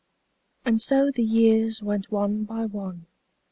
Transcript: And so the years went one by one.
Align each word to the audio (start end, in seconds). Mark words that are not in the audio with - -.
And 0.65 0.81
so 0.81 1.11
the 1.11 1.21
years 1.21 1.83
went 1.83 2.11
one 2.11 2.43
by 2.43 2.65
one. 2.65 3.05